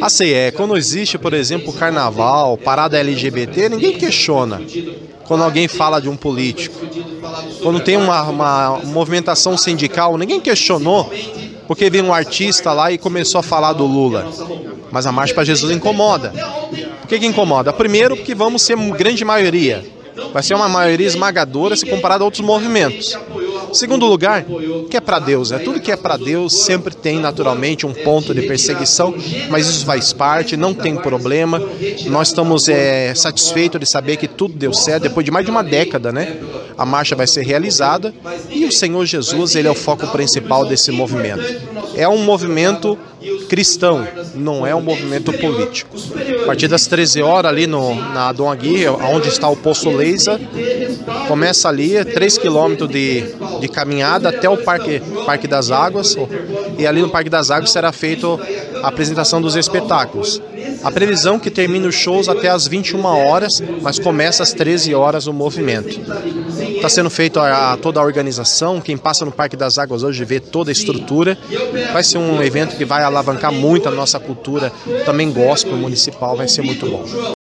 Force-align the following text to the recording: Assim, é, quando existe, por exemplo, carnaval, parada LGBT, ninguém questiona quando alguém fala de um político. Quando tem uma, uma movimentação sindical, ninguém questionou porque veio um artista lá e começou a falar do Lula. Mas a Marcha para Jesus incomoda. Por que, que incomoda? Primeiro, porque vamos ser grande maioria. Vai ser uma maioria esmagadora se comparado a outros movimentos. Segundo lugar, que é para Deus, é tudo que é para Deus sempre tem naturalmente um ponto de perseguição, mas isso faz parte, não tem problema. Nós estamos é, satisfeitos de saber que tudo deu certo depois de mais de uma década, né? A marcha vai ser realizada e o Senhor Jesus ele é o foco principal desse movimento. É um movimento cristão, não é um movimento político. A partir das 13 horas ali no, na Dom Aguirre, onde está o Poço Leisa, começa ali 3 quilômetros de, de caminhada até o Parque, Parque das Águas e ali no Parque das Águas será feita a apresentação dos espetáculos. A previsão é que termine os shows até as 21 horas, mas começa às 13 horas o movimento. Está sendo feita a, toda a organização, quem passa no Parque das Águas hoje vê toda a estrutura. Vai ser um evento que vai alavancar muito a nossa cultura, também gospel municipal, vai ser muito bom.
Assim, 0.00 0.30
é, 0.30 0.50
quando 0.50 0.76
existe, 0.76 1.18
por 1.18 1.32
exemplo, 1.34 1.72
carnaval, 1.72 2.56
parada 2.56 2.98
LGBT, 2.98 3.68
ninguém 3.68 3.92
questiona 3.92 4.60
quando 5.24 5.42
alguém 5.42 5.68
fala 5.68 6.00
de 6.00 6.08
um 6.08 6.16
político. 6.16 6.76
Quando 7.62 7.80
tem 7.80 7.96
uma, 7.96 8.22
uma 8.22 8.80
movimentação 8.84 9.56
sindical, 9.56 10.16
ninguém 10.16 10.40
questionou 10.40 11.10
porque 11.66 11.90
veio 11.90 12.04
um 12.04 12.14
artista 12.14 12.72
lá 12.72 12.92
e 12.92 12.98
começou 12.98 13.40
a 13.40 13.42
falar 13.42 13.72
do 13.72 13.84
Lula. 13.84 14.26
Mas 14.90 15.04
a 15.04 15.12
Marcha 15.12 15.34
para 15.34 15.44
Jesus 15.44 15.74
incomoda. 15.74 16.32
Por 17.00 17.08
que, 17.08 17.18
que 17.18 17.26
incomoda? 17.26 17.72
Primeiro, 17.72 18.16
porque 18.16 18.34
vamos 18.34 18.62
ser 18.62 18.76
grande 18.92 19.24
maioria. 19.24 19.84
Vai 20.32 20.42
ser 20.42 20.54
uma 20.54 20.68
maioria 20.68 21.06
esmagadora 21.06 21.76
se 21.76 21.84
comparado 21.84 22.22
a 22.22 22.24
outros 22.24 22.44
movimentos. 22.44 23.18
Segundo 23.72 24.06
lugar, 24.06 24.44
que 24.90 24.96
é 24.96 25.00
para 25.00 25.18
Deus, 25.18 25.52
é 25.52 25.58
tudo 25.58 25.80
que 25.80 25.92
é 25.92 25.96
para 25.96 26.16
Deus 26.16 26.64
sempre 26.64 26.94
tem 26.94 27.18
naturalmente 27.18 27.86
um 27.86 27.92
ponto 27.92 28.34
de 28.34 28.42
perseguição, 28.42 29.14
mas 29.50 29.66
isso 29.66 29.84
faz 29.84 30.12
parte, 30.12 30.56
não 30.56 30.72
tem 30.72 30.96
problema. 30.96 31.62
Nós 32.06 32.28
estamos 32.28 32.68
é, 32.68 33.14
satisfeitos 33.14 33.80
de 33.80 33.86
saber 33.86 34.16
que 34.16 34.28
tudo 34.28 34.54
deu 34.54 34.72
certo 34.72 35.04
depois 35.04 35.24
de 35.24 35.30
mais 35.30 35.44
de 35.44 35.50
uma 35.50 35.62
década, 35.62 36.12
né? 36.12 36.36
A 36.76 36.84
marcha 36.84 37.16
vai 37.16 37.26
ser 37.26 37.42
realizada 37.42 38.14
e 38.50 38.64
o 38.64 38.72
Senhor 38.72 39.04
Jesus 39.04 39.54
ele 39.54 39.68
é 39.68 39.70
o 39.70 39.74
foco 39.74 40.06
principal 40.08 40.64
desse 40.64 40.90
movimento. 40.90 41.44
É 41.94 42.08
um 42.08 42.18
movimento 42.18 42.98
cristão, 43.48 44.06
não 44.34 44.66
é 44.66 44.74
um 44.74 44.80
movimento 44.80 45.32
político. 45.32 45.96
A 46.42 46.46
partir 46.46 46.68
das 46.68 46.86
13 46.86 47.22
horas 47.22 47.50
ali 47.50 47.66
no, 47.66 47.94
na 47.94 48.32
Dom 48.32 48.50
Aguirre, 48.50 48.88
onde 48.88 49.28
está 49.28 49.48
o 49.48 49.56
Poço 49.56 49.90
Leisa, 49.90 50.40
começa 51.28 51.68
ali 51.68 52.04
3 52.04 52.38
quilômetros 52.38 52.88
de, 52.88 53.24
de 53.60 53.68
caminhada 53.68 54.28
até 54.28 54.48
o 54.48 54.56
Parque, 54.56 55.00
Parque 55.24 55.46
das 55.46 55.70
Águas 55.70 56.16
e 56.78 56.86
ali 56.86 57.00
no 57.00 57.08
Parque 57.08 57.30
das 57.30 57.50
Águas 57.50 57.70
será 57.70 57.92
feita 57.92 58.26
a 58.82 58.88
apresentação 58.88 59.40
dos 59.40 59.56
espetáculos. 59.56 60.40
A 60.82 60.90
previsão 60.90 61.36
é 61.36 61.38
que 61.38 61.50
termine 61.50 61.86
os 61.86 61.94
shows 61.94 62.28
até 62.28 62.48
as 62.48 62.66
21 62.66 63.04
horas, 63.04 63.62
mas 63.82 63.98
começa 63.98 64.42
às 64.42 64.52
13 64.52 64.94
horas 64.94 65.26
o 65.26 65.32
movimento. 65.32 66.00
Está 66.76 66.88
sendo 66.88 67.10
feita 67.10 67.42
a, 67.42 67.76
toda 67.76 68.00
a 68.00 68.02
organização, 68.02 68.80
quem 68.80 68.96
passa 68.96 69.24
no 69.24 69.32
Parque 69.32 69.56
das 69.56 69.78
Águas 69.78 70.02
hoje 70.02 70.24
vê 70.24 70.38
toda 70.38 70.70
a 70.70 70.72
estrutura. 70.72 71.36
Vai 71.92 72.02
ser 72.02 72.18
um 72.18 72.42
evento 72.42 72.76
que 72.76 72.84
vai 72.84 73.02
alavancar 73.16 73.52
muito 73.52 73.88
a 73.88 73.92
nossa 73.92 74.20
cultura, 74.20 74.70
também 75.04 75.32
gospel 75.32 75.76
municipal, 75.76 76.36
vai 76.36 76.48
ser 76.48 76.62
muito 76.62 76.86
bom. 76.86 77.04